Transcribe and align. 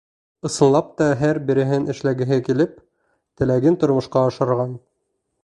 Ысынлап 0.47 0.87
та, 1.01 1.09
һәр 1.19 1.39
береһен 1.49 1.85
эшләгеһе 1.95 2.41
килеп, 2.49 2.73
теләген 3.43 3.79
тормошҡа 3.85 4.27
ашырған. 4.33 4.75